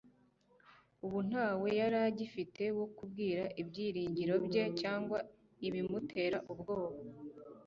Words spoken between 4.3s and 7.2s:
bye cyangwa ibimuteye ubwoba.